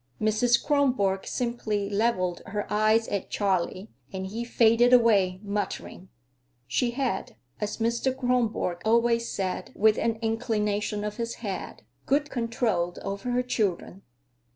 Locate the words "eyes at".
2.73-3.29